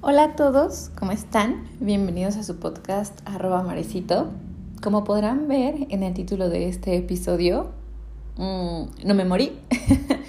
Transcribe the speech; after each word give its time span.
Hola 0.00 0.24
a 0.24 0.34
todos, 0.34 0.90
¿cómo 0.98 1.12
están? 1.12 1.68
Bienvenidos 1.78 2.36
a 2.36 2.42
su 2.42 2.56
podcast 2.58 3.20
arroba 3.24 3.62
marecito. 3.62 4.32
Como 4.82 5.04
podrán 5.04 5.46
ver 5.46 5.86
en 5.90 6.02
el 6.02 6.14
título 6.14 6.48
de 6.48 6.68
este 6.68 6.96
episodio, 6.96 7.70
mmm, 8.36 8.86
no 9.04 9.14
me 9.14 9.24
morí. 9.24 9.52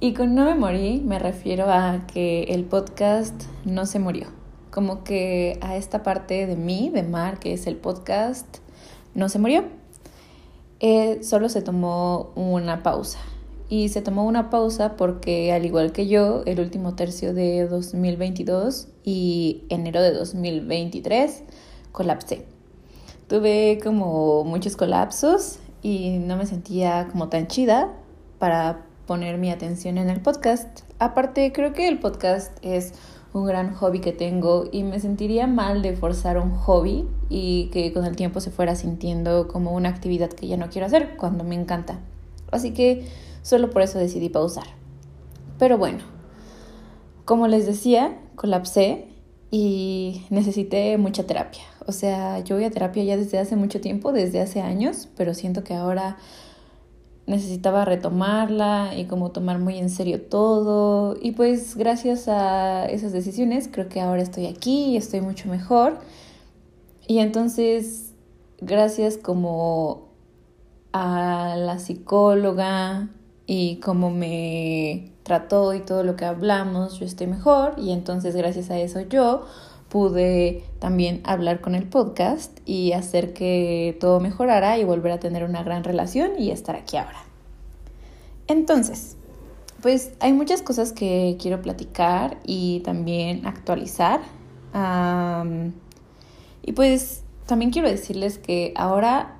y 0.00 0.14
con 0.14 0.34
no 0.34 0.44
me 0.44 0.54
morí 0.54 1.02
me 1.04 1.18
refiero 1.18 1.70
a 1.70 2.06
que 2.06 2.44
el 2.44 2.64
podcast 2.64 3.42
no 3.64 3.84
se 3.86 3.98
murió. 3.98 4.28
Como 4.70 5.02
que 5.02 5.58
a 5.60 5.76
esta 5.76 6.02
parte 6.02 6.46
de 6.46 6.54
mí, 6.54 6.90
de 6.92 7.02
Mar, 7.02 7.40
que 7.40 7.52
es 7.52 7.66
el 7.66 7.76
podcast, 7.76 8.58
no 9.14 9.28
se 9.28 9.38
murió. 9.38 9.64
Eh, 10.80 11.18
solo 11.24 11.48
se 11.48 11.62
tomó 11.62 12.30
una 12.36 12.84
pausa 12.84 13.18
y 13.68 13.88
se 13.88 14.00
tomó 14.00 14.24
una 14.24 14.50
pausa 14.50 14.96
porque 14.96 15.52
al 15.52 15.66
igual 15.66 15.90
que 15.90 16.06
yo, 16.06 16.42
el 16.46 16.60
último 16.60 16.94
tercio 16.94 17.34
de 17.34 17.66
2022 17.66 18.88
y 19.04 19.64
enero 19.68 20.00
de 20.00 20.12
2023 20.12 21.42
colapsé. 21.90 22.46
Tuve 23.26 23.80
como 23.82 24.44
muchos 24.44 24.76
colapsos 24.76 25.58
y 25.82 26.18
no 26.18 26.36
me 26.36 26.46
sentía 26.46 27.08
como 27.10 27.28
tan 27.28 27.48
chida 27.48 27.92
para 28.38 28.87
poner 29.08 29.38
mi 29.38 29.50
atención 29.50 29.98
en 29.98 30.08
el 30.08 30.20
podcast. 30.20 30.82
Aparte, 31.00 31.50
creo 31.52 31.72
que 31.72 31.88
el 31.88 31.98
podcast 31.98 32.56
es 32.62 32.94
un 33.32 33.44
gran 33.44 33.74
hobby 33.74 34.00
que 34.00 34.12
tengo 34.12 34.68
y 34.70 34.84
me 34.84 35.00
sentiría 35.00 35.48
mal 35.48 35.82
de 35.82 35.96
forzar 35.96 36.38
un 36.38 36.52
hobby 36.52 37.08
y 37.28 37.70
que 37.72 37.92
con 37.92 38.04
el 38.04 38.14
tiempo 38.14 38.40
se 38.40 38.52
fuera 38.52 38.76
sintiendo 38.76 39.48
como 39.48 39.72
una 39.72 39.88
actividad 39.88 40.30
que 40.30 40.46
ya 40.46 40.56
no 40.56 40.70
quiero 40.70 40.86
hacer 40.86 41.16
cuando 41.16 41.42
me 41.42 41.56
encanta. 41.56 41.98
Así 42.52 42.72
que 42.72 43.04
Solo 43.48 43.70
por 43.70 43.80
eso 43.80 43.98
decidí 43.98 44.28
pausar. 44.28 44.66
Pero 45.58 45.78
bueno, 45.78 46.00
como 47.24 47.48
les 47.48 47.66
decía, 47.66 48.18
colapsé 48.36 49.08
y 49.50 50.26
necesité 50.28 50.98
mucha 50.98 51.24
terapia. 51.26 51.62
O 51.86 51.92
sea, 51.92 52.40
yo 52.40 52.56
voy 52.56 52.64
a 52.64 52.70
terapia 52.70 53.02
ya 53.04 53.16
desde 53.16 53.38
hace 53.38 53.56
mucho 53.56 53.80
tiempo, 53.80 54.12
desde 54.12 54.42
hace 54.42 54.60
años, 54.60 55.08
pero 55.16 55.32
siento 55.32 55.64
que 55.64 55.72
ahora 55.72 56.18
necesitaba 57.28 57.84
retomarla 57.84 58.92
y 58.96 59.04
como 59.04 59.30
tomar 59.30 59.58
muy 59.58 59.78
en 59.78 59.90
serio 59.90 60.20
todo. 60.22 61.16
Y 61.20 61.32
pues 61.32 61.76
gracias 61.76 62.26
a 62.28 62.86
esas 62.86 63.12
decisiones 63.12 63.68
creo 63.70 63.88
que 63.88 64.00
ahora 64.00 64.22
estoy 64.22 64.46
aquí 64.46 64.86
y 64.86 64.96
estoy 64.96 65.20
mucho 65.20 65.48
mejor. 65.48 65.98
Y 67.06 67.20
entonces, 67.20 68.14
gracias 68.60 69.16
como 69.16 70.08
a 70.92 71.54
la 71.56 71.78
psicóloga, 71.78 73.08
y 73.50 73.76
como 73.76 74.10
me 74.10 75.10
trató 75.22 75.72
y 75.72 75.80
todo 75.80 76.04
lo 76.04 76.16
que 76.16 76.26
hablamos, 76.26 77.00
yo 77.00 77.06
estoy 77.06 77.26
mejor 77.26 77.72
y 77.78 77.92
entonces 77.92 78.36
gracias 78.36 78.70
a 78.70 78.78
eso 78.78 79.00
yo 79.00 79.46
pude 79.88 80.64
también 80.78 81.20
hablar 81.24 81.60
con 81.60 81.74
el 81.74 81.84
podcast 81.84 82.58
y 82.66 82.92
hacer 82.92 83.32
que 83.32 83.96
todo 84.00 84.20
mejorara 84.20 84.78
y 84.78 84.84
volver 84.84 85.12
a 85.12 85.20
tener 85.20 85.44
una 85.44 85.62
gran 85.62 85.84
relación 85.84 86.32
y 86.38 86.50
estar 86.50 86.76
aquí 86.76 86.96
ahora. 86.96 87.18
Entonces, 88.46 89.16
pues 89.82 90.12
hay 90.20 90.32
muchas 90.32 90.62
cosas 90.62 90.92
que 90.92 91.36
quiero 91.40 91.62
platicar 91.62 92.38
y 92.44 92.80
también 92.80 93.46
actualizar. 93.46 94.20
y 96.62 96.72
pues 96.72 97.22
también 97.46 97.70
quiero 97.70 97.88
decirles 97.88 98.38
que 98.38 98.74
ahora 98.76 99.36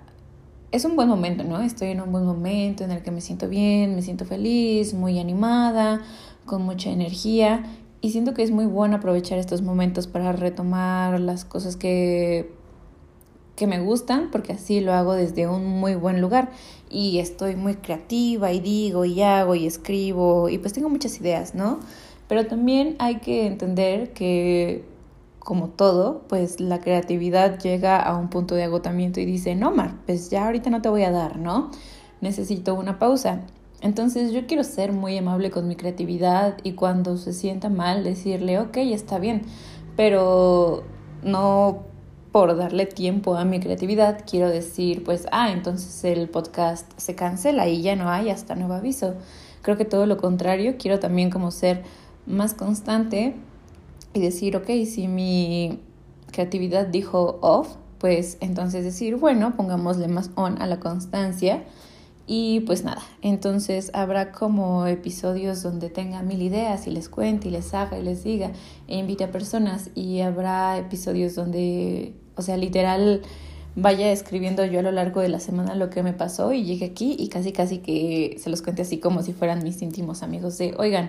es 0.70 0.84
un 0.84 0.96
buen 0.96 1.08
momento, 1.08 1.44
¿no? 1.44 1.60
Estoy 1.60 1.88
en 1.88 2.00
un 2.00 2.10
buen 2.10 2.24
momento 2.24 2.84
en 2.84 2.90
el 2.90 3.02
que 3.02 3.10
me 3.10 3.20
siento 3.20 3.48
bien, 3.48 3.94
me 3.94 4.02
siento 4.02 4.24
feliz, 4.24 4.94
muy 4.94 5.18
animada, 5.18 6.00
con 6.46 6.62
mucha 6.62 6.90
energía 6.90 7.64
y 8.00 8.10
siento 8.10 8.34
que 8.34 8.42
es 8.42 8.50
muy 8.50 8.66
bueno 8.66 8.96
aprovechar 8.96 9.38
estos 9.38 9.62
momentos 9.62 10.06
para 10.06 10.32
retomar 10.32 11.18
las 11.20 11.44
cosas 11.44 11.76
que 11.76 12.56
que 13.58 13.66
me 13.66 13.80
gustan 13.80 14.30
porque 14.30 14.52
así 14.52 14.80
lo 14.80 14.92
hago 14.92 15.14
desde 15.14 15.48
un 15.48 15.66
muy 15.66 15.96
buen 15.96 16.20
lugar 16.20 16.50
y 16.88 17.18
estoy 17.18 17.56
muy 17.56 17.74
creativa 17.74 18.52
y 18.52 18.60
digo 18.60 19.04
y 19.04 19.20
hago 19.20 19.56
y 19.56 19.66
escribo 19.66 20.48
y 20.48 20.58
pues 20.58 20.72
tengo 20.72 20.88
muchas 20.88 21.20
ideas, 21.20 21.56
¿no? 21.56 21.80
Pero 22.28 22.46
también 22.46 22.94
hay 23.00 23.16
que 23.16 23.46
entender 23.46 24.12
que 24.12 24.84
como 25.40 25.70
todo, 25.70 26.22
pues 26.28 26.60
la 26.60 26.78
creatividad 26.78 27.58
llega 27.58 27.98
a 28.00 28.16
un 28.16 28.28
punto 28.28 28.54
de 28.54 28.64
agotamiento 28.64 29.18
y 29.18 29.24
dice, 29.24 29.54
no, 29.54 29.72
Mar, 29.72 29.94
pues 30.06 30.30
ya 30.30 30.44
ahorita 30.44 30.70
no 30.70 30.82
te 30.82 30.88
voy 30.88 31.02
a 31.02 31.10
dar, 31.10 31.38
¿no? 31.38 31.70
Necesito 32.20 32.74
una 32.74 32.98
pausa. 32.98 33.40
Entonces 33.80 34.32
yo 34.32 34.46
quiero 34.46 34.64
ser 34.64 34.92
muy 34.92 35.16
amable 35.16 35.50
con 35.50 35.68
mi 35.68 35.76
creatividad 35.76 36.56
y 36.64 36.72
cuando 36.72 37.16
se 37.16 37.32
sienta 37.32 37.68
mal 37.68 38.02
decirle, 38.02 38.58
ok, 38.58 38.76
está 38.78 39.18
bien, 39.18 39.42
pero 39.96 40.82
no 41.22 41.84
por 42.32 42.56
darle 42.56 42.86
tiempo 42.86 43.36
a 43.36 43.44
mi 43.44 43.60
creatividad 43.60 44.24
quiero 44.28 44.48
decir, 44.48 45.04
pues, 45.04 45.26
ah, 45.32 45.50
entonces 45.50 46.04
el 46.04 46.28
podcast 46.28 46.90
se 46.96 47.14
cancela 47.14 47.68
y 47.68 47.82
ya 47.82 47.96
no 47.96 48.10
hay 48.10 48.30
hasta 48.30 48.54
nuevo 48.54 48.74
aviso. 48.74 49.14
Creo 49.62 49.76
que 49.76 49.84
todo 49.84 50.06
lo 50.06 50.18
contrario, 50.18 50.74
quiero 50.78 50.98
también 50.98 51.30
como 51.30 51.50
ser 51.50 51.82
más 52.26 52.54
constante 52.54 53.34
y 54.12 54.20
decir, 54.20 54.56
ok, 54.56 54.66
si 54.86 55.08
mi 55.08 55.80
creatividad 56.32 56.86
dijo 56.86 57.38
off, 57.42 57.76
pues 57.98 58.38
entonces 58.40 58.84
decir, 58.84 59.16
bueno, 59.16 59.56
pongámosle 59.56 60.08
más 60.08 60.30
on 60.34 60.60
a 60.60 60.66
la 60.66 60.78
constancia. 60.80 61.64
Y 62.30 62.60
pues 62.60 62.84
nada, 62.84 63.00
entonces 63.22 63.90
habrá 63.94 64.32
como 64.32 64.86
episodios 64.86 65.62
donde 65.62 65.88
tenga 65.88 66.20
mil 66.20 66.42
ideas 66.42 66.86
y 66.86 66.90
les 66.90 67.08
cuente 67.08 67.48
y 67.48 67.50
les 67.50 67.72
haga 67.72 67.98
y 67.98 68.02
les 68.02 68.22
diga 68.22 68.52
e 68.86 68.98
invite 68.98 69.24
a 69.24 69.30
personas 69.30 69.88
y 69.94 70.20
habrá 70.20 70.76
episodios 70.76 71.34
donde, 71.34 72.12
o 72.36 72.42
sea, 72.42 72.58
literal 72.58 73.22
vaya 73.76 74.12
escribiendo 74.12 74.62
yo 74.66 74.80
a 74.80 74.82
lo 74.82 74.92
largo 74.92 75.22
de 75.22 75.30
la 75.30 75.40
semana 75.40 75.74
lo 75.74 75.88
que 75.88 76.02
me 76.02 76.12
pasó 76.12 76.52
y 76.52 76.64
llegue 76.64 76.84
aquí 76.84 77.16
y 77.18 77.28
casi 77.28 77.52
casi 77.52 77.78
que 77.78 78.36
se 78.38 78.50
los 78.50 78.60
cuente 78.60 78.82
así 78.82 78.98
como 78.98 79.22
si 79.22 79.32
fueran 79.32 79.62
mis 79.62 79.80
íntimos 79.80 80.22
amigos 80.22 80.58
de, 80.58 80.74
oigan, 80.76 81.08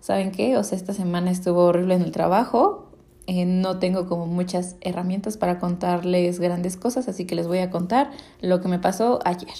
¿saben 0.00 0.32
qué? 0.32 0.56
O 0.56 0.64
sea, 0.64 0.76
esta 0.76 0.94
semana 0.94 1.30
estuvo 1.30 1.62
horrible 1.62 1.94
en 1.94 2.02
el 2.02 2.10
trabajo, 2.10 2.90
eh, 3.28 3.44
no 3.44 3.78
tengo 3.78 4.08
como 4.08 4.26
muchas 4.26 4.74
herramientas 4.80 5.36
para 5.36 5.60
contarles 5.60 6.40
grandes 6.40 6.76
cosas, 6.76 7.06
así 7.06 7.24
que 7.24 7.36
les 7.36 7.46
voy 7.46 7.58
a 7.58 7.70
contar 7.70 8.10
lo 8.40 8.60
que 8.60 8.66
me 8.66 8.80
pasó 8.80 9.20
ayer, 9.24 9.54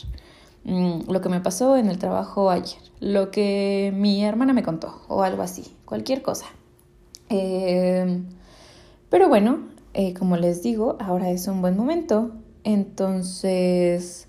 lo 0.66 1.21
que 1.21 1.28
me 1.28 1.41
pasó 1.41 1.77
en 1.77 1.88
el 1.88 1.99
trabajo 1.99 2.50
ayer, 2.50 2.81
lo 3.00 3.31
que 3.31 3.93
mi 3.94 4.25
hermana 4.25 4.53
me 4.53 4.62
contó 4.62 5.03
o 5.09 5.22
algo 5.22 5.43
así, 5.43 5.77
cualquier 5.84 6.22
cosa. 6.22 6.47
Em, 7.28 8.27
pero 9.09 9.28
bueno, 9.28 9.69
eh, 9.94 10.12
como 10.15 10.37
les 10.37 10.62
digo, 10.62 10.97
ahora 11.00 11.31
es 11.31 11.47
un 11.49 11.60
buen 11.62 11.76
momento, 11.76 12.32
entonces 12.65 14.28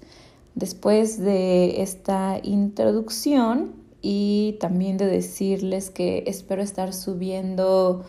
después 0.56 1.20
de 1.20 1.82
esta 1.82 2.40
introducción, 2.44 3.88
y 4.02 4.58
también 4.60 4.98
de 4.98 5.06
decirles 5.06 5.90
que 5.90 6.24
espero 6.28 6.62
estar 6.62 6.94
subiendo 6.94 8.06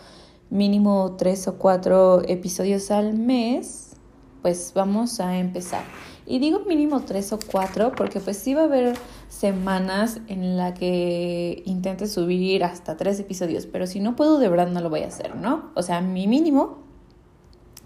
mínimo 0.50 1.16
tres 1.18 1.48
o 1.48 1.56
cuatro 1.56 2.22
episodios 2.28 2.90
al 2.90 3.14
mes, 3.14 3.96
pues 4.42 4.72
vamos 4.74 5.20
a 5.20 5.38
empezar. 5.38 5.82
Y 6.30 6.40
digo 6.40 6.60
mínimo 6.66 7.00
tres 7.00 7.32
o 7.32 7.38
cuatro 7.38 7.92
porque 7.92 8.20
pues 8.20 8.36
sí 8.36 8.52
va 8.52 8.60
a 8.60 8.64
haber 8.64 8.98
semanas 9.30 10.20
en 10.28 10.58
la 10.58 10.74
que 10.74 11.62
intente 11.64 12.06
subir 12.06 12.64
hasta 12.64 12.98
tres 12.98 13.18
episodios, 13.18 13.64
pero 13.64 13.86
si 13.86 14.00
no 14.00 14.14
puedo 14.14 14.38
de 14.38 14.50
verdad 14.50 14.68
no 14.68 14.80
lo 14.80 14.90
voy 14.90 15.04
a 15.04 15.06
hacer, 15.06 15.36
¿no? 15.36 15.70
O 15.74 15.82
sea, 15.82 16.02
mi 16.02 16.26
mínimo 16.26 16.80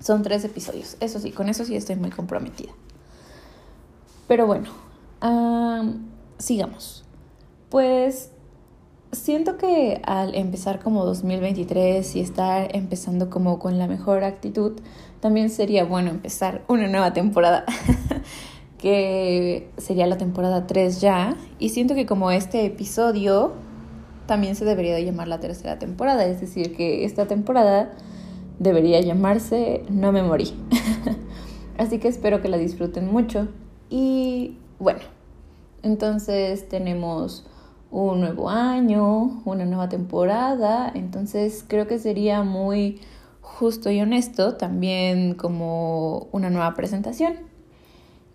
son 0.01 0.23
tres 0.23 0.45
episodios. 0.45 0.97
Eso 0.99 1.21
sí, 1.21 1.31
con 1.31 1.49
eso 1.49 1.65
sí 1.65 1.77
estoy 1.77 1.95
muy 1.95 2.11
comprometida. 2.11 2.73
Pero 4.27 4.49
bueno, 4.49 4.71
sigamos. 6.39 7.05
Pues 7.71 8.33
siento 9.13 9.57
que 9.57 10.03
al 10.05 10.35
empezar 10.35 10.81
como 10.81 11.05
2023 11.05 12.17
y 12.17 12.21
estar 12.21 12.75
empezando 12.75 13.31
como 13.31 13.59
con 13.59 13.79
la 13.79 13.87
mejor 13.87 14.25
actitud, 14.25 14.81
también 15.21 15.51
sería 15.51 15.85
bueno 15.85 16.11
empezar 16.11 16.65
una 16.67 16.89
nueva 16.89 17.13
temporada, 17.13 17.65
que 18.83 19.71
sería 19.79 20.09
la 20.09 20.19
temporada 20.19 20.67
3 20.67 21.01
ya. 21.01 21.37
Y 21.61 21.69
siento 21.69 21.95
que 21.95 22.05
como 22.05 22.33
este 22.33 22.67
episodio 22.67 23.53
también 24.27 24.57
se 24.57 24.65
debería 24.65 24.93
de 24.93 25.05
llamar 25.05 25.29
la 25.29 25.39
tercera 25.39 25.79
temporada, 25.79 26.27
es 26.27 26.41
decir, 26.41 26.75
que 26.77 27.05
esta 27.05 27.27
temporada 27.27 27.93
debería 28.59 29.01
llamarse 29.01 29.85
No 29.89 30.11
me 30.11 30.25
morí. 30.25 30.53
Así 31.79 31.99
que 31.99 32.09
espero 32.09 32.43
que 32.43 32.49
la 32.49 32.59
disfruten 32.59 33.07
mucho. 33.07 33.47
Y 33.89 34.59
bueno, 34.81 35.01
entonces 35.85 36.69
tenemos 36.69 37.47
un 37.93 38.21
nuevo 38.21 38.51
año, 38.51 39.43
una 39.45 39.65
nueva 39.65 39.89
temporada, 39.89 40.91
entonces 40.93 41.65
creo 41.69 41.87
que 41.87 42.01
sería 42.01 42.43
muy 42.43 43.01
justo 43.43 43.91
y 43.91 44.01
honesto 44.01 44.57
también 44.57 45.35
como 45.35 46.27
una 46.33 46.51
nueva 46.51 46.75
presentación. 46.75 47.52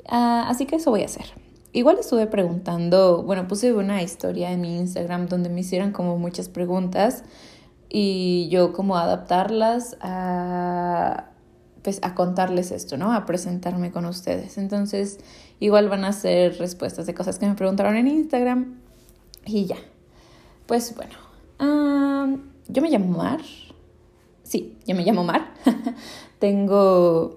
Ah, 0.07 0.45
así 0.47 0.65
que 0.65 0.77
eso 0.77 0.91
voy 0.91 1.01
a 1.01 1.05
hacer. 1.05 1.25
Igual 1.73 1.97
estuve 1.99 2.27
preguntando, 2.27 3.23
bueno, 3.23 3.47
puse 3.47 3.73
una 3.73 4.01
historia 4.01 4.51
en 4.51 4.61
mi 4.61 4.77
Instagram 4.77 5.27
donde 5.27 5.49
me 5.49 5.61
hicieron 5.61 5.91
como 5.91 6.17
muchas 6.17 6.49
preguntas 6.49 7.23
y 7.89 8.47
yo 8.49 8.73
como 8.73 8.97
adaptarlas 8.97 9.97
a 10.01 11.31
pues 11.83 11.99
a 12.01 12.15
contarles 12.15 12.71
esto, 12.71 12.97
¿no? 12.97 13.13
A 13.13 13.25
presentarme 13.25 13.91
con 13.91 14.05
ustedes. 14.05 14.57
Entonces, 14.57 15.19
igual 15.61 15.87
van 15.87 16.03
a 16.03 16.11
ser 16.11 16.57
respuestas 16.57 17.05
de 17.05 17.13
cosas 17.13 17.39
que 17.39 17.47
me 17.47 17.55
preguntaron 17.55 17.95
en 17.95 18.07
Instagram 18.07 18.79
y 19.45 19.67
ya. 19.67 19.77
Pues 20.65 20.93
bueno, 20.97 21.13
yo 22.67 22.81
me 22.81 22.89
llamo 22.89 23.17
Mar. 23.17 23.41
Sí, 24.43 24.77
yo 24.85 24.95
me 24.95 25.03
llamo 25.03 25.23
Mar. 25.23 25.53
Tengo 26.39 27.36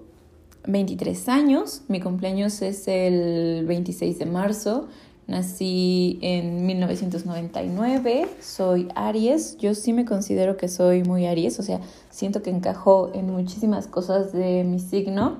23 0.67 1.29
años. 1.29 1.81
Mi 1.87 1.99
cumpleaños 1.99 2.61
es 2.61 2.87
el 2.87 3.65
26 3.65 4.19
de 4.19 4.25
marzo. 4.25 4.87
Nací 5.27 6.19
en 6.21 6.65
1999, 6.65 8.27
soy 8.41 8.89
Aries, 8.95 9.55
yo 9.59 9.75
sí 9.75 9.93
me 9.93 10.03
considero 10.03 10.57
que 10.57 10.67
soy 10.67 11.03
muy 11.03 11.25
Aries, 11.25 11.57
o 11.59 11.63
sea, 11.63 11.79
siento 12.09 12.41
que 12.41 12.49
encajo 12.49 13.11
en 13.13 13.31
muchísimas 13.31 13.87
cosas 13.87 14.33
de 14.33 14.65
mi 14.65 14.79
signo. 14.79 15.37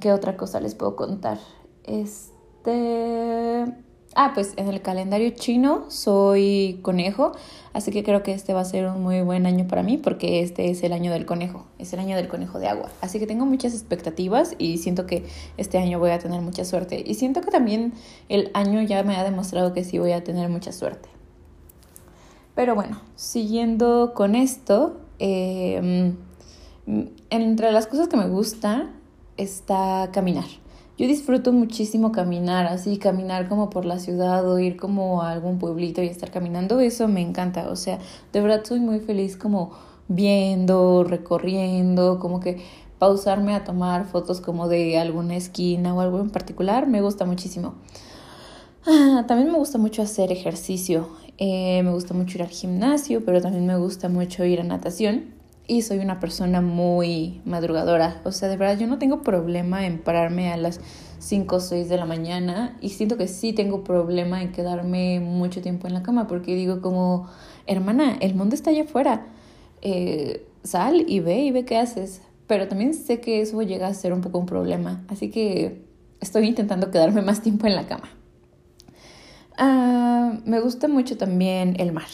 ¿Qué 0.00 0.12
otra 0.12 0.36
cosa 0.36 0.60
les 0.60 0.74
puedo 0.74 0.96
contar? 0.96 1.38
Este... 1.84 3.66
Ah, 4.14 4.32
pues 4.34 4.52
en 4.56 4.68
el 4.68 4.82
calendario 4.82 5.30
chino 5.30 5.86
soy 5.88 6.80
conejo, 6.82 7.32
así 7.72 7.90
que 7.90 8.04
creo 8.04 8.22
que 8.22 8.32
este 8.32 8.52
va 8.52 8.60
a 8.60 8.64
ser 8.66 8.86
un 8.86 9.02
muy 9.02 9.22
buen 9.22 9.46
año 9.46 9.66
para 9.66 9.82
mí 9.82 9.96
porque 9.96 10.42
este 10.42 10.70
es 10.70 10.82
el 10.82 10.92
año 10.92 11.10
del 11.10 11.24
conejo, 11.24 11.64
es 11.78 11.94
el 11.94 12.00
año 12.00 12.14
del 12.14 12.28
conejo 12.28 12.58
de 12.58 12.68
agua. 12.68 12.90
Así 13.00 13.18
que 13.18 13.26
tengo 13.26 13.46
muchas 13.46 13.72
expectativas 13.72 14.54
y 14.58 14.76
siento 14.76 15.06
que 15.06 15.24
este 15.56 15.78
año 15.78 15.98
voy 15.98 16.10
a 16.10 16.18
tener 16.18 16.42
mucha 16.42 16.66
suerte. 16.66 17.02
Y 17.06 17.14
siento 17.14 17.40
que 17.40 17.50
también 17.50 17.94
el 18.28 18.50
año 18.52 18.82
ya 18.82 19.02
me 19.02 19.16
ha 19.16 19.24
demostrado 19.24 19.72
que 19.72 19.82
sí 19.82 19.98
voy 19.98 20.12
a 20.12 20.22
tener 20.22 20.50
mucha 20.50 20.72
suerte. 20.72 21.08
Pero 22.54 22.74
bueno, 22.74 23.00
siguiendo 23.16 24.12
con 24.14 24.34
esto, 24.34 25.00
em, 25.20 26.16
entre 27.30 27.72
las 27.72 27.86
cosas 27.86 28.08
que 28.08 28.18
me 28.18 28.28
gusta 28.28 28.90
está 29.38 30.10
caminar. 30.12 30.61
Yo 31.02 31.08
disfruto 31.08 31.52
muchísimo 31.52 32.12
caminar, 32.12 32.66
así 32.66 32.96
caminar 32.96 33.48
como 33.48 33.70
por 33.70 33.84
la 33.84 33.98
ciudad 33.98 34.48
o 34.48 34.60
ir 34.60 34.76
como 34.76 35.22
a 35.22 35.32
algún 35.32 35.58
pueblito 35.58 36.00
y 36.00 36.06
estar 36.06 36.30
caminando, 36.30 36.78
eso 36.78 37.08
me 37.08 37.20
encanta, 37.20 37.68
o 37.70 37.74
sea, 37.74 37.98
de 38.32 38.40
verdad 38.40 38.62
soy 38.64 38.78
muy 38.78 39.00
feliz 39.00 39.36
como 39.36 39.72
viendo, 40.06 41.02
recorriendo, 41.02 42.20
como 42.20 42.38
que 42.38 42.62
pausarme 43.00 43.52
a 43.56 43.64
tomar 43.64 44.04
fotos 44.04 44.40
como 44.40 44.68
de 44.68 44.96
alguna 44.96 45.34
esquina 45.34 45.92
o 45.92 46.00
algo 46.00 46.20
en 46.20 46.30
particular, 46.30 46.86
me 46.86 47.02
gusta 47.02 47.24
muchísimo. 47.24 47.74
Ah, 48.86 49.24
también 49.26 49.50
me 49.50 49.58
gusta 49.58 49.78
mucho 49.78 50.02
hacer 50.02 50.30
ejercicio, 50.30 51.08
eh, 51.36 51.82
me 51.82 51.90
gusta 51.90 52.14
mucho 52.14 52.38
ir 52.38 52.42
al 52.44 52.50
gimnasio, 52.50 53.24
pero 53.24 53.42
también 53.42 53.66
me 53.66 53.76
gusta 53.76 54.08
mucho 54.08 54.44
ir 54.44 54.60
a 54.60 54.62
natación 54.62 55.41
y 55.66 55.82
soy 55.82 55.98
una 55.98 56.20
persona 56.20 56.60
muy 56.60 57.40
madrugadora. 57.44 58.20
O 58.24 58.32
sea, 58.32 58.48
de 58.48 58.56
verdad 58.56 58.78
yo 58.78 58.86
no 58.86 58.98
tengo 58.98 59.22
problema 59.22 59.86
en 59.86 59.98
pararme 59.98 60.52
a 60.52 60.56
las 60.56 60.80
5 61.18 61.56
o 61.56 61.60
6 61.60 61.88
de 61.88 61.96
la 61.96 62.04
mañana 62.04 62.76
y 62.80 62.90
siento 62.90 63.16
que 63.16 63.28
sí 63.28 63.52
tengo 63.52 63.84
problema 63.84 64.42
en 64.42 64.52
quedarme 64.52 65.20
mucho 65.20 65.62
tiempo 65.62 65.86
en 65.86 65.94
la 65.94 66.02
cama 66.02 66.26
porque 66.26 66.54
digo 66.54 66.80
como, 66.80 67.28
hermana, 67.66 68.16
el 68.20 68.34
mundo 68.34 68.54
está 68.54 68.70
allá 68.70 68.82
afuera. 68.82 69.26
Eh, 69.82 70.46
sal 70.64 71.04
y 71.08 71.20
ve 71.20 71.40
y 71.40 71.50
ve 71.52 71.64
qué 71.64 71.78
haces. 71.78 72.22
Pero 72.46 72.68
también 72.68 72.92
sé 72.94 73.20
que 73.20 73.40
eso 73.40 73.62
llega 73.62 73.86
a 73.86 73.94
ser 73.94 74.12
un 74.12 74.20
poco 74.20 74.38
un 74.38 74.46
problema. 74.46 75.04
Así 75.08 75.30
que 75.30 75.84
estoy 76.20 76.46
intentando 76.46 76.90
quedarme 76.90 77.22
más 77.22 77.40
tiempo 77.40 77.66
en 77.66 77.76
la 77.76 77.86
cama. 77.86 78.08
Ah, 79.56 80.40
me 80.44 80.60
gusta 80.60 80.88
mucho 80.88 81.16
también 81.16 81.76
el 81.78 81.92
mar. 81.92 82.08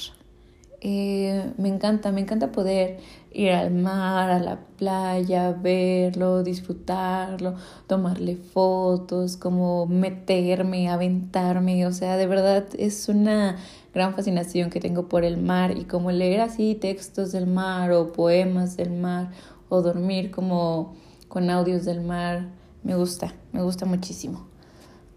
Eh, 0.81 1.53
me 1.57 1.69
encanta, 1.69 2.13
me 2.13 2.21
encanta 2.21 2.53
poder 2.53 3.01
ir 3.33 3.51
al 3.51 3.73
mar, 3.73 4.31
a 4.31 4.39
la 4.39 4.61
playa, 4.77 5.53
verlo, 5.53 6.45
disfrutarlo, 6.45 7.57
tomarle 7.89 8.37
fotos, 8.37 9.37
como 9.37 9.87
meterme, 9.87 10.89
aventarme, 10.89 11.85
o 11.87 11.93
sea, 11.93 12.17
de 12.17 12.29
verdad 12.29 12.65
es 12.79 13.09
una 13.09 13.57
gran 13.93 14.15
fascinación 14.15 14.71
que 14.71 14.79
tengo 14.79 15.09
por 15.09 15.25
el 15.25 15.37
mar 15.37 15.77
y 15.77 15.85
como 15.85 16.13
leer 16.13 16.43
así 16.43 16.77
textos 16.77 17.33
del 17.33 17.49
mar 17.49 17.91
o 17.91 18.13
poemas 18.13 18.77
del 18.77 18.93
mar 18.93 19.33
o 19.69 19.83
dormir 19.83 20.31
como 20.31 20.95
con 21.27 21.51
audios 21.51 21.85
del 21.85 22.03
mar, 22.03 22.51
me 22.85 22.95
gusta, 22.95 23.35
me 23.53 23.63
gusta 23.63 23.85
muchísimo. 23.85 24.47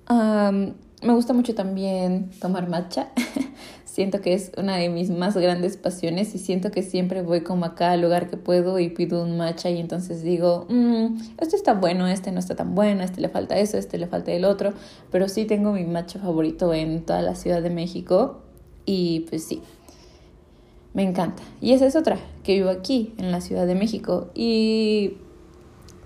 me 0.09 1.13
gusta 1.13 1.33
mucho 1.33 1.53
también 1.53 2.31
tomar 2.39 2.67
matcha. 2.67 3.09
siento 3.91 4.21
que 4.21 4.33
es 4.33 4.53
una 4.57 4.77
de 4.77 4.87
mis 4.87 5.09
más 5.09 5.35
grandes 5.35 5.75
pasiones 5.75 6.33
y 6.33 6.37
siento 6.37 6.71
que 6.71 6.81
siempre 6.81 7.23
voy 7.23 7.41
como 7.41 7.65
a 7.65 7.75
cada 7.75 7.97
lugar 7.97 8.29
que 8.29 8.37
puedo 8.37 8.79
y 8.79 8.87
pido 8.87 9.21
un 9.21 9.35
matcha 9.35 9.69
y 9.69 9.81
entonces 9.81 10.23
digo, 10.23 10.65
mm, 10.69 11.17
este 11.39 11.57
está 11.57 11.73
bueno, 11.73 12.07
este 12.07 12.31
no 12.31 12.39
está 12.39 12.55
tan 12.55 12.73
bueno, 12.73 13.03
este 13.03 13.19
le 13.19 13.27
falta 13.27 13.59
eso, 13.59 13.77
este 13.77 13.97
le 13.97 14.07
falta 14.07 14.31
el 14.31 14.45
otro, 14.45 14.71
pero 15.11 15.27
sí 15.27 15.43
tengo 15.43 15.73
mi 15.73 15.83
matcha 15.83 16.19
favorito 16.19 16.73
en 16.73 17.01
toda 17.01 17.21
la 17.21 17.35
Ciudad 17.35 17.61
de 17.61 17.69
México 17.69 18.43
y 18.85 19.25
pues 19.29 19.43
sí, 19.43 19.61
me 20.93 21.03
encanta. 21.03 21.43
Y 21.59 21.73
esa 21.73 21.85
es 21.85 21.97
otra, 21.97 22.17
que 22.43 22.53
vivo 22.53 22.69
aquí 22.69 23.13
en 23.17 23.33
la 23.33 23.41
Ciudad 23.41 23.67
de 23.67 23.75
México 23.75 24.29
y 24.33 25.17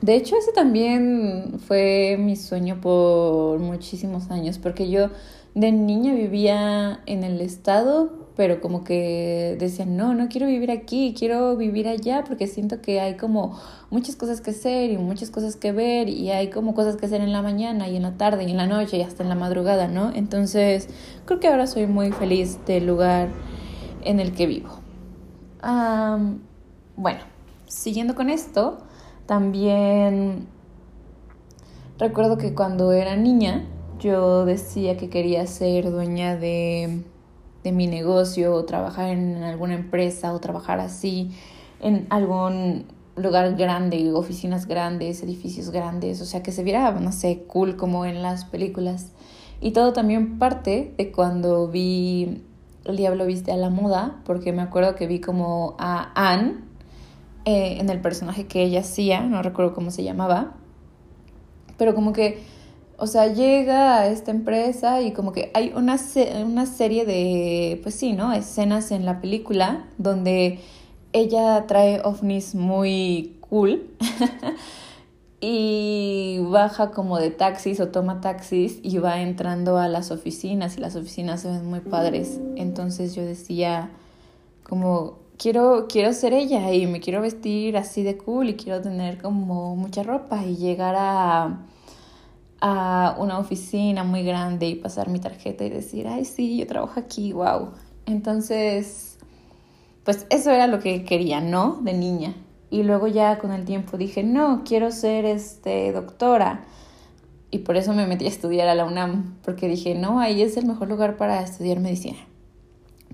de 0.01 0.15
hecho 0.15 0.35
ese 0.37 0.53
también 0.53 1.59
fue 1.67 2.17
mi 2.19 2.35
sueño 2.35 2.81
por 2.81 3.59
muchísimos 3.59 4.31
años 4.31 4.57
porque 4.57 4.89
yo 4.89 5.09
de 5.55 5.71
niña 5.71 6.13
vivía 6.13 6.99
en 7.05 7.23
el 7.23 7.39
estado, 7.39 8.11
pero 8.35 8.59
como 8.59 8.83
que 8.83 9.55
decía, 9.57 9.85
no, 9.85 10.13
no 10.13 10.27
quiero 10.27 10.47
vivir 10.47 10.69
aquí, 10.69 11.15
quiero 11.17 11.55
vivir 11.55 11.87
allá 11.87 12.25
porque 12.27 12.45
siento 12.47 12.81
que 12.81 12.99
hay 12.99 13.15
como 13.15 13.57
muchas 13.89 14.17
cosas 14.17 14.41
que 14.41 14.51
hacer 14.51 14.91
y 14.91 14.97
muchas 14.97 15.29
cosas 15.31 15.55
que 15.55 15.71
ver 15.71 16.09
y 16.09 16.29
hay 16.31 16.49
como 16.49 16.75
cosas 16.75 16.97
que 16.97 17.05
hacer 17.05 17.21
en 17.21 17.31
la 17.31 17.41
mañana 17.41 17.87
y 17.87 17.95
en 17.95 18.03
la 18.03 18.17
tarde 18.17 18.43
y 18.43 18.51
en 18.51 18.57
la 18.57 18.67
noche 18.67 18.97
y 18.97 19.01
hasta 19.01 19.23
en 19.23 19.29
la 19.29 19.35
madrugada, 19.35 19.87
¿no? 19.87 20.11
Entonces 20.13 20.89
creo 21.23 21.39
que 21.39 21.47
ahora 21.47 21.67
soy 21.67 21.87
muy 21.87 22.11
feliz 22.11 22.59
del 22.65 22.85
lugar 22.85 23.29
en 24.03 24.19
el 24.19 24.33
que 24.33 24.47
vivo. 24.47 24.69
bueno, 26.97 27.19
siguiendo 27.67 28.13
con 28.13 28.29
esto, 28.29 28.79
también 29.25 30.47
recuerdo 31.97 32.37
que 32.37 32.53
cuando 32.53 32.91
era 32.91 33.15
niña, 33.15 33.63
yo 33.99 34.45
decía 34.45 34.97
que 34.97 35.09
quería 35.09 35.45
ser 35.47 35.91
dueña 35.91 36.35
de, 36.35 37.03
de 37.63 37.71
mi 37.71 37.87
negocio 37.87 38.53
o 38.53 38.65
trabajar 38.65 39.09
en 39.09 39.43
alguna 39.43 39.75
empresa 39.75 40.33
o 40.33 40.39
trabajar 40.39 40.79
así 40.79 41.31
en 41.79 42.07
algún 42.09 42.85
lugar 43.15 43.55
grande, 43.55 44.11
oficinas 44.13 44.67
grandes, 44.67 45.23
edificios 45.23 45.69
grandes, 45.69 46.21
o 46.21 46.25
sea, 46.25 46.43
que 46.43 46.51
se 46.51 46.63
viera, 46.63 46.91
no 46.91 47.11
sé, 47.11 47.43
cool 47.47 47.77
como 47.77 48.05
en 48.05 48.21
las 48.21 48.45
películas. 48.45 49.11
Y 49.61 49.71
todo 49.71 49.93
también 49.93 50.37
parte 50.37 50.93
de 50.97 51.11
cuando 51.11 51.67
vi 51.67 52.43
El 52.83 52.97
Diablo 52.97 53.25
Viste 53.25 53.51
a 53.51 53.57
la 53.57 53.69
Moda, 53.69 54.21
porque 54.25 54.51
me 54.51 54.61
acuerdo 54.61 54.95
que 54.95 55.07
vi 55.07 55.21
como 55.21 55.75
a 55.79 56.11
Anne 56.15 56.55
eh, 57.45 57.77
en 57.79 57.89
el 57.89 58.01
personaje 58.01 58.47
que 58.47 58.63
ella 58.63 58.81
hacía, 58.81 59.21
no 59.21 59.41
recuerdo 59.41 59.73
cómo 59.73 59.91
se 59.91 60.03
llamaba, 60.03 60.55
pero 61.77 61.95
como 61.95 62.11
que 62.11 62.43
o 62.97 63.07
sea, 63.07 63.27
llega 63.33 63.99
a 63.99 64.07
esta 64.07 64.31
empresa 64.31 65.01
y 65.01 65.11
como 65.11 65.33
que 65.33 65.51
hay 65.53 65.73
una, 65.75 65.97
una 66.45 66.65
serie 66.65 67.05
de, 67.05 67.79
pues 67.83 67.95
sí, 67.95 68.13
¿no? 68.13 68.33
Escenas 68.33 68.91
en 68.91 69.05
la 69.05 69.19
película 69.19 69.85
donde 69.97 70.59
ella 71.11 71.65
trae 71.67 72.01
ovnis 72.03 72.55
muy 72.55 73.37
cool 73.49 73.89
y 75.41 76.39
baja 76.49 76.91
como 76.91 77.19
de 77.19 77.31
taxis 77.31 77.79
o 77.79 77.89
toma 77.89 78.21
taxis 78.21 78.79
y 78.81 78.97
va 78.97 79.21
entrando 79.21 79.77
a 79.77 79.87
las 79.87 80.11
oficinas 80.11 80.77
y 80.77 80.81
las 80.81 80.95
oficinas 80.95 81.41
se 81.41 81.49
ven 81.49 81.65
muy 81.65 81.81
padres. 81.81 82.39
Entonces 82.55 83.13
yo 83.13 83.23
decía 83.23 83.91
como 84.63 85.19
quiero 85.37 85.87
quiero 85.87 86.13
ser 86.13 86.33
ella 86.33 86.73
y 86.73 86.87
me 86.87 86.99
quiero 86.99 87.21
vestir 87.21 87.77
así 87.77 88.03
de 88.03 88.17
cool 88.17 88.49
y 88.49 88.55
quiero 88.55 88.81
tener 88.81 89.21
como 89.21 89.75
mucha 89.75 90.03
ropa 90.03 90.43
y 90.45 90.55
llegar 90.55 90.95
a 90.97 91.59
a 92.67 93.15
una 93.19 93.37
oficina 93.37 94.03
muy 94.03 94.23
grande 94.23 94.67
y 94.67 94.73
pasar 94.73 95.07
mi 95.07 95.19
tarjeta 95.19 95.63
y 95.65 95.69
decir, 95.69 96.07
ay, 96.07 96.25
sí, 96.25 96.57
yo 96.57 96.65
trabajo 96.65 96.99
aquí, 96.99 97.31
wow. 97.31 97.73
Entonces, 98.07 99.19
pues 100.03 100.25
eso 100.31 100.49
era 100.49 100.65
lo 100.65 100.79
que 100.79 101.03
quería, 101.05 101.41
¿no? 101.41 101.77
De 101.83 101.93
niña. 101.93 102.33
Y 102.71 102.81
luego 102.81 103.05
ya 103.07 103.37
con 103.37 103.51
el 103.51 103.65
tiempo 103.65 103.99
dije, 103.99 104.23
no, 104.23 104.63
quiero 104.65 104.89
ser 104.91 105.25
este, 105.25 105.91
doctora. 105.91 106.65
y 107.51 107.59
por 107.59 107.77
eso 107.77 107.93
me 107.93 108.07
metí 108.07 108.25
a 108.25 108.29
estudiar 108.29 108.67
a 108.67 108.73
la 108.73 108.85
UNAM, 108.85 109.35
porque 109.43 109.67
dije, 109.67 109.93
no, 109.93 110.19
ahí 110.19 110.41
es 110.41 110.57
el 110.57 110.65
mejor 110.65 110.89
lugar 110.89 111.17
para 111.17 111.41
estudiar 111.43 111.79
medicina. 111.79 112.17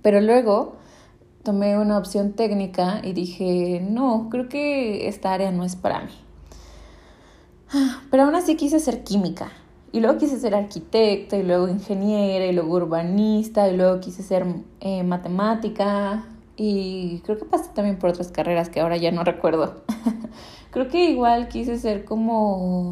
Pero 0.02 0.22
luego 0.22 0.78
tomé 1.44 1.78
una 1.78 1.98
opción 1.98 2.34
técnica 2.34 3.02
y 3.04 3.12
dije, 3.12 3.86
no, 3.86 4.30
creo 4.32 4.48
que 4.48 5.10
esta 5.10 5.34
área 5.34 5.52
no 5.52 5.66
es 5.66 5.76
para 5.76 6.00
mí. 6.00 6.14
Pero 8.12 8.24
aún 8.24 8.36
así 8.36 8.56
quise 8.56 8.80
ser 8.80 9.04
química. 9.04 9.52
Y 9.92 10.00
luego 10.00 10.18
quise 10.18 10.40
ser 10.40 10.56
arquitecta, 10.56 11.38
y 11.38 11.44
luego 11.44 11.68
ingeniera, 11.68 12.46
y 12.46 12.54
luego 12.54 12.76
urbanista, 12.76 13.68
y 13.70 13.76
luego 13.76 14.00
quise 14.00 14.24
ser 14.24 14.46
eh, 14.80 15.04
matemática. 15.04 16.26
Y 16.56 17.20
creo 17.26 17.38
que 17.38 17.46
pasé 17.46 17.70
también 17.74 17.98
por 17.98 18.10
otras 18.10 18.30
carreras 18.30 18.70
que 18.70 18.80
ahora 18.80 18.98
ya 18.98 19.12
no 19.12 19.24
recuerdo. 19.24 19.82
creo 20.72 20.88
que 20.88 21.10
igual 21.10 21.50
quise 21.50 21.78
ser 21.78 22.06
como 22.06 22.92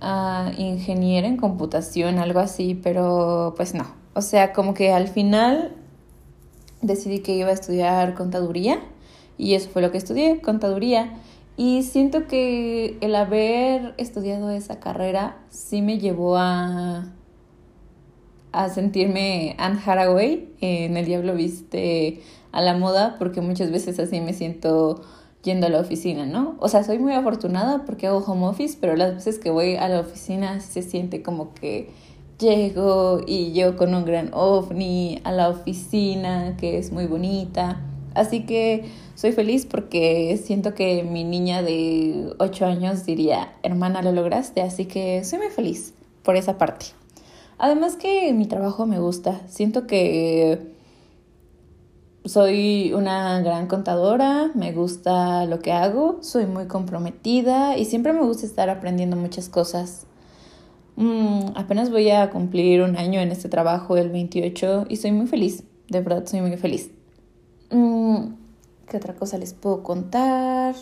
uh, 0.00 0.50
ingeniera 0.56 1.26
en 1.26 1.36
computación, 1.36 2.18
algo 2.18 2.40
así, 2.40 2.78
pero 2.80 3.54
pues 3.56 3.74
no. 3.74 3.86
O 4.14 4.22
sea, 4.22 4.52
como 4.52 4.74
que 4.74 4.92
al 4.92 5.08
final 5.08 5.74
decidí 6.82 7.20
que 7.20 7.34
iba 7.34 7.48
a 7.48 7.52
estudiar 7.52 8.14
contaduría 8.14 8.80
y 9.38 9.54
eso 9.54 9.70
fue 9.70 9.82
lo 9.82 9.90
que 9.90 9.98
estudié, 9.98 10.40
contaduría. 10.40 11.14
Y 11.56 11.82
siento 11.82 12.26
que 12.26 12.96
el 13.00 13.14
haber 13.14 13.94
estudiado 13.98 14.50
esa 14.50 14.80
carrera 14.80 15.38
sí 15.50 15.82
me 15.82 15.98
llevó 15.98 16.36
a, 16.36 17.12
a 18.52 18.68
sentirme 18.70 19.56
Anne 19.58 19.78
Haraway 19.84 20.48
en 20.60 20.96
El 20.96 21.04
Diablo 21.04 21.34
Viste 21.34 22.22
a 22.52 22.62
la 22.62 22.76
moda, 22.76 23.16
porque 23.18 23.40
muchas 23.40 23.70
veces 23.70 23.98
así 23.98 24.20
me 24.20 24.32
siento 24.32 25.02
yendo 25.42 25.66
a 25.66 25.70
la 25.70 25.80
oficina, 25.80 26.26
¿no? 26.26 26.56
O 26.58 26.68
sea, 26.68 26.84
soy 26.84 26.98
muy 26.98 27.12
afortunada 27.12 27.84
porque 27.84 28.06
hago 28.06 28.18
home 28.18 28.46
office, 28.46 28.76
pero 28.80 28.96
las 28.96 29.14
veces 29.14 29.38
que 29.38 29.50
voy 29.50 29.76
a 29.76 29.88
la 29.88 30.00
oficina 30.00 30.60
se 30.60 30.82
siente 30.82 31.22
como 31.22 31.54
que 31.54 31.90
llego 32.38 33.20
y 33.26 33.52
yo 33.52 33.76
con 33.76 33.94
un 33.94 34.04
gran 34.04 34.30
ovni 34.32 35.20
a 35.24 35.32
la 35.32 35.48
oficina, 35.48 36.56
que 36.58 36.78
es 36.78 36.92
muy 36.92 37.06
bonita. 37.06 37.80
Así 38.14 38.44
que 38.44 38.86
soy 39.14 39.32
feliz 39.32 39.66
porque 39.66 40.40
siento 40.42 40.74
que 40.74 41.02
mi 41.04 41.24
niña 41.24 41.62
de 41.62 42.32
8 42.38 42.66
años 42.66 43.06
diría, 43.06 43.52
hermana, 43.62 44.02
lo 44.02 44.12
lograste, 44.12 44.62
así 44.62 44.86
que 44.86 45.24
soy 45.24 45.38
muy 45.38 45.48
feliz 45.48 45.94
por 46.22 46.36
esa 46.36 46.58
parte. 46.58 46.86
Además 47.58 47.96
que 47.96 48.32
mi 48.32 48.46
trabajo 48.46 48.86
me 48.86 48.98
gusta, 48.98 49.42
siento 49.46 49.86
que 49.86 50.58
soy 52.24 52.92
una 52.94 53.40
gran 53.40 53.66
contadora, 53.66 54.50
me 54.54 54.72
gusta 54.72 55.46
lo 55.46 55.60
que 55.60 55.72
hago, 55.72 56.18
soy 56.22 56.46
muy 56.46 56.66
comprometida 56.66 57.76
y 57.76 57.84
siempre 57.84 58.12
me 58.12 58.22
gusta 58.22 58.46
estar 58.46 58.70
aprendiendo 58.70 59.16
muchas 59.16 59.48
cosas. 59.48 60.06
Mm, 60.96 61.52
apenas 61.54 61.90
voy 61.90 62.10
a 62.10 62.30
cumplir 62.30 62.82
un 62.82 62.96
año 62.96 63.20
en 63.20 63.30
este 63.30 63.48
trabajo, 63.48 63.96
el 63.96 64.10
28, 64.10 64.86
y 64.88 64.96
soy 64.96 65.12
muy 65.12 65.26
feliz, 65.26 65.64
de 65.88 66.00
verdad 66.00 66.26
soy 66.26 66.40
muy 66.40 66.56
feliz. 66.56 66.90
Mm, 67.70 68.34
¿Qué 68.88 68.96
otra 68.96 69.14
cosa 69.14 69.38
les 69.38 69.54
puedo 69.54 69.82
contar? 69.82 70.74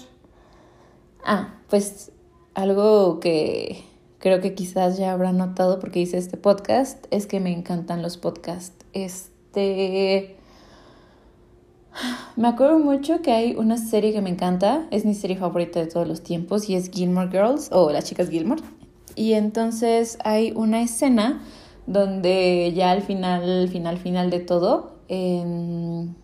Ah, 1.24 1.54
pues 1.68 2.12
algo 2.54 3.20
que 3.20 3.84
creo 4.18 4.40
que 4.40 4.54
quizás 4.54 4.98
ya 4.98 5.12
habrán 5.12 5.36
notado 5.38 5.78
porque 5.78 6.00
hice 6.00 6.18
este 6.18 6.36
podcast 6.36 7.06
es 7.10 7.26
que 7.26 7.40
me 7.40 7.52
encantan 7.52 8.02
los 8.02 8.16
podcasts. 8.16 8.84
Este. 8.92 10.36
Me 12.36 12.48
acuerdo 12.48 12.78
mucho 12.78 13.22
que 13.22 13.32
hay 13.32 13.56
una 13.56 13.76
serie 13.76 14.12
que 14.12 14.22
me 14.22 14.30
encanta, 14.30 14.86
es 14.90 15.04
mi 15.04 15.14
serie 15.14 15.36
favorita 15.36 15.80
de 15.80 15.86
todos 15.86 16.06
los 16.06 16.22
tiempos 16.22 16.68
y 16.68 16.76
es 16.76 16.90
Gilmore 16.90 17.28
Girls 17.28 17.70
o 17.72 17.90
Las 17.90 18.04
chicas 18.04 18.30
Gilmore. 18.30 18.62
Y 19.16 19.32
entonces 19.32 20.16
hay 20.24 20.52
una 20.54 20.80
escena 20.80 21.42
donde 21.86 22.72
ya 22.74 22.92
al 22.92 23.02
final, 23.02 23.68
final, 23.68 23.98
final 23.98 24.30
de 24.30 24.38
todo, 24.38 24.92
en 25.08 26.14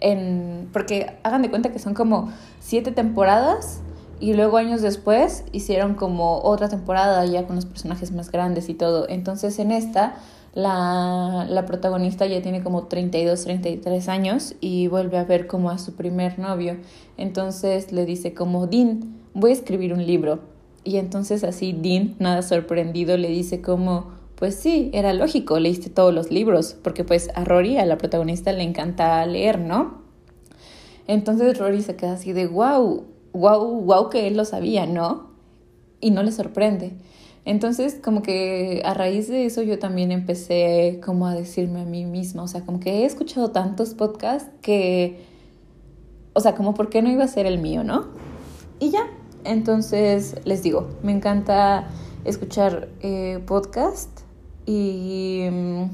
en, 0.00 0.68
porque 0.72 1.18
hagan 1.22 1.42
de 1.42 1.50
cuenta 1.50 1.70
que 1.70 1.78
son 1.78 1.94
como 1.94 2.30
siete 2.58 2.92
temporadas 2.92 3.80
y 4.18 4.34
luego 4.34 4.58
años 4.58 4.82
después 4.82 5.44
hicieron 5.52 5.94
como 5.94 6.42
otra 6.42 6.68
temporada 6.68 7.24
ya 7.24 7.46
con 7.46 7.56
los 7.56 7.66
personajes 7.66 8.12
más 8.12 8.30
grandes 8.30 8.68
y 8.68 8.74
todo. 8.74 9.08
Entonces 9.08 9.58
en 9.58 9.72
esta 9.72 10.16
la, 10.54 11.46
la 11.48 11.64
protagonista 11.64 12.26
ya 12.26 12.42
tiene 12.42 12.62
como 12.62 12.84
32, 12.84 13.44
33 13.44 14.08
años 14.08 14.54
y 14.60 14.88
vuelve 14.88 15.18
a 15.18 15.24
ver 15.24 15.46
como 15.46 15.70
a 15.70 15.78
su 15.78 15.94
primer 15.94 16.38
novio. 16.38 16.76
Entonces 17.16 17.92
le 17.92 18.04
dice 18.04 18.34
como, 18.34 18.66
Dean, 18.66 19.14
voy 19.32 19.50
a 19.50 19.54
escribir 19.54 19.92
un 19.92 20.04
libro. 20.06 20.40
Y 20.82 20.96
entonces 20.96 21.44
así 21.44 21.72
Dean, 21.72 22.14
nada 22.18 22.42
sorprendido, 22.42 23.16
le 23.16 23.28
dice 23.28 23.60
como, 23.60 24.19
pues 24.40 24.54
sí, 24.54 24.90
era 24.94 25.12
lógico, 25.12 25.60
leíste 25.60 25.90
todos 25.90 26.14
los 26.14 26.30
libros, 26.30 26.74
porque 26.82 27.04
pues 27.04 27.28
a 27.34 27.44
Rory, 27.44 27.76
a 27.76 27.84
la 27.84 27.98
protagonista, 27.98 28.52
le 28.52 28.62
encanta 28.62 29.24
leer, 29.26 29.58
¿no? 29.58 30.00
Entonces 31.06 31.58
Rory 31.58 31.82
se 31.82 31.94
queda 31.94 32.14
así 32.14 32.32
de, 32.32 32.46
wow, 32.46 33.04
wow, 33.34 33.80
wow 33.82 34.08
que 34.08 34.26
él 34.26 34.38
lo 34.38 34.46
sabía, 34.46 34.86
¿no? 34.86 35.28
Y 36.00 36.10
no 36.10 36.22
le 36.22 36.32
sorprende. 36.32 36.92
Entonces, 37.44 37.98
como 38.02 38.22
que 38.22 38.80
a 38.86 38.94
raíz 38.94 39.28
de 39.28 39.44
eso 39.44 39.60
yo 39.60 39.78
también 39.78 40.10
empecé 40.10 41.00
como 41.04 41.26
a 41.26 41.34
decirme 41.34 41.82
a 41.82 41.84
mí 41.84 42.06
misma, 42.06 42.42
o 42.42 42.48
sea, 42.48 42.62
como 42.62 42.80
que 42.80 43.02
he 43.02 43.04
escuchado 43.04 43.50
tantos 43.50 43.92
podcasts 43.92 44.50
que, 44.62 45.20
o 46.32 46.40
sea, 46.40 46.54
como 46.54 46.72
por 46.72 46.88
qué 46.88 47.02
no 47.02 47.10
iba 47.10 47.24
a 47.24 47.28
ser 47.28 47.44
el 47.44 47.58
mío, 47.58 47.84
¿no? 47.84 48.06
Y 48.78 48.88
ya, 48.88 49.06
entonces 49.44 50.36
les 50.46 50.62
digo, 50.62 50.88
me 51.02 51.12
encanta 51.12 51.88
escuchar 52.24 52.88
eh, 53.02 53.42
podcast 53.46 54.19
y 54.66 55.46
mm, 55.50 55.84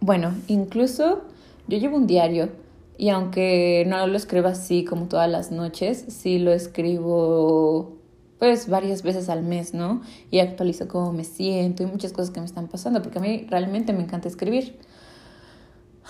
bueno, 0.00 0.34
incluso 0.46 1.22
yo 1.68 1.78
llevo 1.78 1.96
un 1.96 2.06
diario 2.06 2.50
y 2.98 3.10
aunque 3.10 3.84
no 3.86 4.06
lo 4.06 4.16
escribo 4.16 4.48
así 4.48 4.84
como 4.84 5.06
todas 5.06 5.30
las 5.30 5.50
noches, 5.50 6.04
sí 6.08 6.38
lo 6.38 6.52
escribo 6.52 7.96
pues 8.38 8.68
varias 8.68 9.02
veces 9.02 9.28
al 9.28 9.42
mes, 9.42 9.74
¿no? 9.74 10.02
Y 10.30 10.40
actualizo 10.40 10.88
cómo 10.88 11.12
me 11.12 11.24
siento 11.24 11.82
y 11.82 11.86
muchas 11.86 12.12
cosas 12.12 12.30
que 12.30 12.40
me 12.40 12.46
están 12.46 12.68
pasando, 12.68 13.00
porque 13.02 13.18
a 13.18 13.22
mí 13.22 13.46
realmente 13.48 13.92
me 13.92 14.02
encanta 14.02 14.28
escribir. 14.28 14.78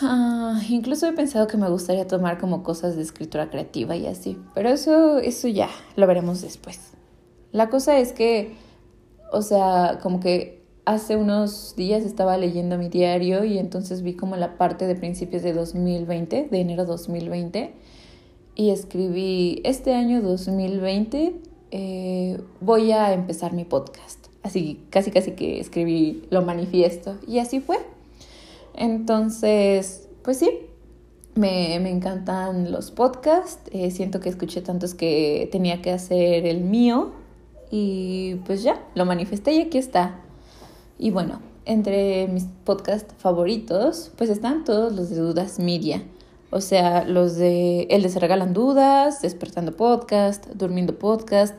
Ah, 0.01 0.61
incluso 0.69 1.07
he 1.07 1.13
pensado 1.13 1.47
que 1.47 1.57
me 1.57 1.71
gustaría 1.71 2.07
tomar 2.07 2.39
como 2.39 2.63
cosas 2.63 2.97
de 2.97 3.03
escritura 3.03 3.49
creativa 3.49 3.97
y 3.97 4.07
así, 4.07 4.39
pero 4.55 4.69
eso, 4.69 5.19
eso 5.19 5.49
ya 5.49 5.71
lo 5.97 6.07
veremos 6.07 6.43
después. 6.43 6.93
La 7.53 7.71
cosa 7.71 7.99
es 7.99 8.13
que, 8.13 8.57
o 9.33 9.41
sea, 9.41 10.01
como 10.03 10.21
que 10.21 10.66
hace 10.87 11.17
unos 11.17 11.75
días 11.77 12.05
estaba 12.05 12.39
leyendo 12.39 12.79
mi 12.79 12.89
diario 12.89 13.45
y 13.45 13.59
entonces 13.59 14.03
vi 14.03 14.15
como 14.15 14.37
la 14.37 14.57
parte 14.57 14.87
de 14.87 14.95
principios 14.95 15.43
de 15.43 15.53
2020, 15.53 16.49
de 16.51 16.61
enero 16.61 16.87
2020, 16.87 17.75
y 18.55 18.71
escribí, 18.71 19.61
este 19.65 19.95
año 19.95 20.23
2020 20.23 21.35
eh, 21.73 22.41
voy 22.61 22.93
a 22.93 23.13
empezar 23.13 23.53
mi 23.53 23.65
podcast. 23.65 24.29
Así, 24.43 24.81
casi 24.91 25.11
casi 25.11 25.33
que 25.33 25.59
escribí 25.59 26.23
lo 26.31 26.43
manifiesto 26.43 27.19
y 27.27 27.41
así 27.41 27.59
fue. 27.59 27.79
Entonces, 28.75 30.09
pues 30.23 30.39
sí, 30.39 30.51
me, 31.35 31.75
encantan 31.75 32.71
los 32.71 32.93
podcasts, 32.93 33.69
eh, 33.73 33.91
siento 33.91 34.21
que 34.21 34.29
escuché 34.29 34.63
tantos 34.63 34.95
que 34.95 35.49
tenía 35.51 35.83
que 35.83 35.91
hacer 35.91 36.47
el 36.47 36.61
mío 36.61 37.11
y 37.73 38.37
pues 38.47 38.63
ya, 38.63 38.87
lo 38.95 39.05
manifesté 39.05 39.53
y 39.53 39.63
aquí 39.63 39.79
está. 39.79 40.23
Y 40.99 41.11
bueno, 41.11 41.41
entre 41.67 42.27
mis 42.29 42.45
podcasts 42.65 43.15
favoritos, 43.19 44.13
pues 44.17 44.31
están 44.31 44.65
todos 44.65 44.95
los 44.95 45.11
de 45.11 45.17
Dudas 45.17 45.59
Media. 45.59 46.03
O 46.51 46.61
sea, 46.61 47.05
los 47.05 47.37
de 47.37 47.83
el 47.91 48.03
de 48.03 48.09
Se 48.09 48.21
Regalan 48.21 48.55
Dudas, 48.55 49.21
Despertando 49.21 49.77
Podcast, 49.77 50.47
Durmiendo 50.55 50.99
Podcast, 50.99 51.55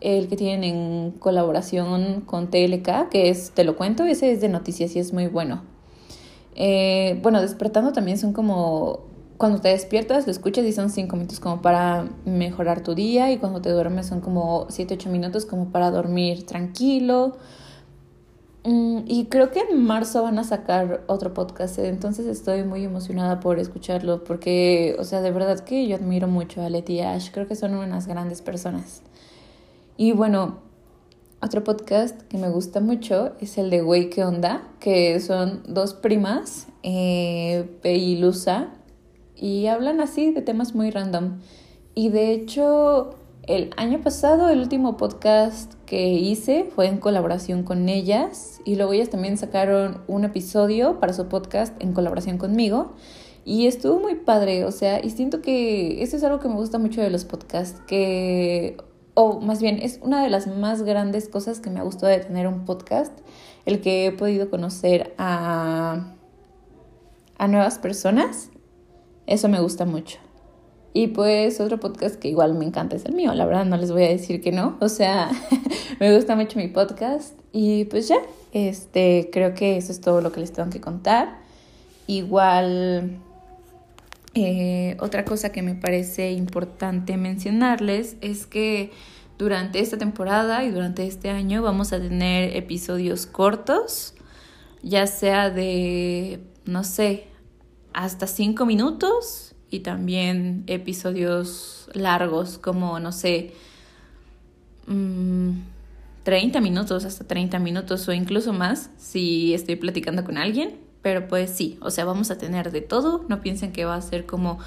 el 0.00 0.28
que 0.28 0.36
tienen 0.36 0.64
en 0.64 1.10
colaboración 1.12 2.22
con 2.22 2.50
TLK, 2.50 3.08
que 3.10 3.30
es, 3.30 3.52
te 3.52 3.64
lo 3.64 3.76
cuento, 3.76 4.04
ese 4.04 4.32
es 4.32 4.40
de 4.40 4.48
noticias 4.48 4.96
y 4.96 4.98
es 4.98 5.12
muy 5.12 5.28
bueno. 5.28 5.62
Eh, 6.56 7.18
bueno, 7.22 7.40
Despertando 7.40 7.92
también 7.92 8.18
son 8.18 8.32
como 8.32 9.00
cuando 9.38 9.60
te 9.60 9.68
despiertas, 9.68 10.26
lo 10.26 10.32
escuchas 10.32 10.64
y 10.64 10.72
son 10.72 10.90
cinco 10.90 11.16
minutos 11.16 11.40
como 11.40 11.62
para 11.62 12.08
mejorar 12.24 12.82
tu 12.82 12.94
día 12.94 13.32
y 13.32 13.38
cuando 13.38 13.60
te 13.60 13.70
duermes 13.70 14.06
son 14.06 14.20
como 14.20 14.66
siete, 14.68 14.94
ocho 14.94 15.10
minutos 15.10 15.46
como 15.46 15.70
para 15.70 15.90
dormir 15.90 16.44
tranquilo 16.44 17.36
y 18.66 19.26
creo 19.26 19.50
que 19.50 19.60
en 19.60 19.84
marzo 19.84 20.22
van 20.22 20.38
a 20.38 20.44
sacar 20.44 21.04
otro 21.06 21.34
podcast, 21.34 21.78
entonces 21.78 22.26
estoy 22.26 22.64
muy 22.64 22.82
emocionada 22.82 23.38
por 23.40 23.58
escucharlo 23.58 24.24
porque, 24.24 24.96
o 24.98 25.04
sea, 25.04 25.20
de 25.20 25.30
verdad 25.30 25.60
que 25.60 25.86
yo 25.86 25.96
admiro 25.96 26.28
mucho 26.28 26.62
a 26.62 26.70
Letty 26.70 27.00
Ash, 27.00 27.30
creo 27.30 27.46
que 27.46 27.56
son 27.56 27.74
unas 27.74 28.06
grandes 28.06 28.40
personas. 28.40 29.02
Y 29.98 30.12
bueno, 30.12 30.60
otro 31.42 31.62
podcast 31.62 32.22
que 32.22 32.38
me 32.38 32.48
gusta 32.48 32.80
mucho 32.80 33.32
es 33.38 33.58
el 33.58 33.68
de 33.68 33.82
Wey 33.82 34.08
¿Qué 34.08 34.24
Onda? 34.24 34.66
Que 34.80 35.20
son 35.20 35.62
dos 35.68 35.92
primas, 35.92 36.68
eh, 36.82 37.68
Pe 37.82 37.96
y 37.96 38.16
Lusa, 38.16 38.70
y 39.36 39.66
hablan 39.66 40.00
así 40.00 40.32
de 40.32 40.40
temas 40.40 40.74
muy 40.74 40.90
random. 40.90 41.40
Y 41.94 42.08
de 42.08 42.32
hecho, 42.32 43.14
El 43.46 43.74
año 43.76 44.00
pasado 44.00 44.48
el 44.48 44.60
último 44.60 44.96
podcast 44.96 45.74
que 45.84 46.08
hice 46.08 46.64
fue 46.74 46.86
en 46.86 46.96
colaboración 46.96 47.62
con 47.62 47.90
ellas 47.90 48.62
y 48.64 48.76
luego 48.76 48.94
ellas 48.94 49.10
también 49.10 49.36
sacaron 49.36 50.00
un 50.06 50.24
episodio 50.24 50.98
para 50.98 51.12
su 51.12 51.28
podcast 51.28 51.74
en 51.82 51.92
colaboración 51.92 52.38
conmigo 52.38 52.94
y 53.44 53.66
estuvo 53.66 54.00
muy 54.00 54.14
padre, 54.14 54.64
o 54.64 54.72
sea, 54.72 55.04
y 55.04 55.10
siento 55.10 55.42
que 55.42 56.02
eso 56.02 56.16
es 56.16 56.24
algo 56.24 56.40
que 56.40 56.48
me 56.48 56.54
gusta 56.54 56.78
mucho 56.78 57.02
de 57.02 57.10
los 57.10 57.26
podcasts, 57.26 57.82
que, 57.86 58.78
o 59.12 59.40
más 59.40 59.60
bien 59.60 59.78
es 59.82 60.00
una 60.00 60.22
de 60.22 60.30
las 60.30 60.46
más 60.46 60.82
grandes 60.82 61.28
cosas 61.28 61.60
que 61.60 61.68
me 61.68 61.80
ha 61.80 61.82
gustado 61.82 62.10
de 62.12 62.20
tener 62.20 62.46
un 62.46 62.64
podcast, 62.64 63.12
el 63.66 63.82
que 63.82 64.06
he 64.06 64.12
podido 64.12 64.48
conocer 64.48 65.12
a, 65.18 66.14
a 67.36 67.48
nuevas 67.48 67.78
personas, 67.78 68.48
eso 69.26 69.50
me 69.50 69.60
gusta 69.60 69.84
mucho. 69.84 70.18
Y 70.96 71.08
pues 71.08 71.58
otro 71.60 71.80
podcast 71.80 72.14
que 72.14 72.28
igual 72.28 72.54
me 72.54 72.64
encanta 72.64 72.94
es 72.94 73.04
el 73.04 73.14
mío, 73.14 73.34
la 73.34 73.44
verdad 73.46 73.64
no 73.64 73.76
les 73.76 73.90
voy 73.90 74.04
a 74.04 74.08
decir 74.08 74.40
que 74.40 74.52
no, 74.52 74.78
o 74.80 74.88
sea, 74.88 75.28
me 76.00 76.14
gusta 76.14 76.36
mucho 76.36 76.56
mi 76.60 76.68
podcast 76.68 77.36
y 77.50 77.86
pues 77.86 78.06
ya, 78.06 78.18
este, 78.52 79.28
creo 79.32 79.54
que 79.54 79.76
eso 79.76 79.90
es 79.90 80.00
todo 80.00 80.20
lo 80.20 80.30
que 80.30 80.38
les 80.38 80.52
tengo 80.52 80.70
que 80.70 80.80
contar. 80.80 81.40
Igual, 82.06 83.18
eh, 84.34 84.96
otra 85.00 85.24
cosa 85.24 85.50
que 85.50 85.62
me 85.62 85.74
parece 85.74 86.30
importante 86.30 87.16
mencionarles 87.16 88.14
es 88.20 88.46
que 88.46 88.92
durante 89.36 89.80
esta 89.80 89.98
temporada 89.98 90.62
y 90.62 90.70
durante 90.70 91.08
este 91.08 91.28
año 91.28 91.60
vamos 91.60 91.92
a 91.92 91.98
tener 91.98 92.56
episodios 92.56 93.26
cortos, 93.26 94.14
ya 94.84 95.08
sea 95.08 95.50
de, 95.50 96.38
no 96.66 96.84
sé, 96.84 97.26
hasta 97.92 98.28
cinco 98.28 98.64
minutos 98.64 99.53
y 99.70 99.80
también 99.80 100.64
episodios 100.66 101.88
largos 101.94 102.58
como, 102.58 103.00
no 103.00 103.12
sé, 103.12 103.52
30 104.86 106.60
mm, 106.60 106.62
minutos, 106.62 107.04
hasta 107.04 107.26
30 107.26 107.58
minutos 107.58 108.06
o 108.08 108.12
incluso 108.12 108.52
más 108.52 108.90
si 108.98 109.54
estoy 109.54 109.76
platicando 109.76 110.24
con 110.24 110.38
alguien. 110.38 110.76
Pero 111.02 111.28
pues 111.28 111.50
sí, 111.50 111.76
o 111.82 111.90
sea, 111.90 112.06
vamos 112.06 112.30
a 112.30 112.38
tener 112.38 112.72
de 112.72 112.80
todo. 112.80 113.26
No 113.28 113.42
piensen 113.42 113.72
que 113.72 113.84
va 113.84 113.94
a 113.94 114.00
ser 114.00 114.24
como 114.24 114.58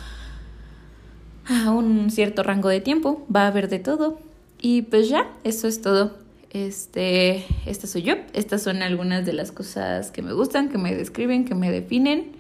a 1.48 1.72
un 1.72 2.12
cierto 2.12 2.44
rango 2.44 2.70
de 2.70 2.80
tiempo. 2.80 3.26
Va 3.36 3.44
a 3.44 3.48
haber 3.48 3.70
de 3.70 3.80
todo. 3.80 4.20
Y 4.62 4.84
pues 4.84 5.10
ya, 5.10 5.32
eso 5.44 5.68
es 5.68 5.82
todo. 5.82 6.16
Este, 6.52 7.44
esta 7.66 7.88
soy 7.88 8.04
yo. 8.04 8.16
Estas 8.34 8.62
son 8.62 8.84
algunas 8.84 9.26
de 9.26 9.34
las 9.34 9.52
cosas 9.52 10.12
que 10.12 10.22
me 10.22 10.32
gustan, 10.34 10.70
que 10.70 10.78
me 10.78 10.96
describen, 10.96 11.44
que 11.44 11.56
me 11.56 11.72
definen. 11.72 12.37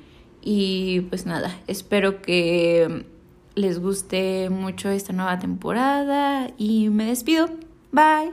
Y 0.50 1.02
pues 1.02 1.26
nada, 1.26 1.60
espero 1.68 2.22
que 2.22 3.06
les 3.56 3.82
guste 3.82 4.50
mucho 4.50 4.88
esta 4.90 5.12
nueva 5.12 5.40
temporada 5.40 6.52
y 6.58 6.88
me 6.88 7.08
despido. 7.08 7.50
Bye. 7.92 8.32